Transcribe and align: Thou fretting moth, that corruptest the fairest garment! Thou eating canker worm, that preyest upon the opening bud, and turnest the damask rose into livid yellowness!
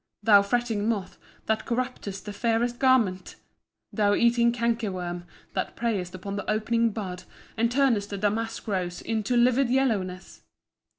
Thou 0.23 0.41
fretting 0.41 0.89
moth, 0.89 1.19
that 1.45 1.67
corruptest 1.67 2.25
the 2.25 2.33
fairest 2.33 2.79
garment! 2.79 3.35
Thou 3.93 4.15
eating 4.15 4.51
canker 4.51 4.91
worm, 4.91 5.25
that 5.53 5.75
preyest 5.75 6.15
upon 6.15 6.37
the 6.37 6.49
opening 6.49 6.89
bud, 6.89 7.21
and 7.55 7.71
turnest 7.71 8.09
the 8.09 8.17
damask 8.17 8.67
rose 8.67 9.01
into 9.03 9.37
livid 9.37 9.69
yellowness! 9.69 10.41